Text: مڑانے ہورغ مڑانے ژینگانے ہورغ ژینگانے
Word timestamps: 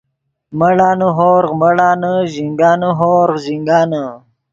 مڑانے 0.59 1.07
ہورغ 1.17 1.51
مڑانے 1.61 2.13
ژینگانے 2.33 2.89
ہورغ 2.99 3.37
ژینگانے 3.45 4.03